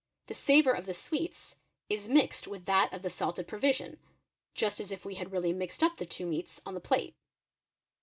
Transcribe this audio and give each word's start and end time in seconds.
The 0.25 0.33
savour 0.33 0.73
of 0.73 0.87
the 0.87 0.95
sweets 0.95 1.57
is 1.87 2.09
mixed 2.09 2.47
with 2.47 2.65
that 2.65 2.91
of 2.91 3.03
the 3.03 3.09
saltec 3.11 3.45
provision, 3.45 3.99
just 4.55 4.79
as 4.79 4.91
if 4.91 5.05
we 5.05 5.13
had 5.13 5.31
really 5.31 5.53
mixed 5.53 5.83
up 5.83 5.97
the 5.99 6.07
two 6.07 6.25
meats 6.25 6.59
on 6.65 6.73
the 6.73 6.79
plate. 6.79 7.13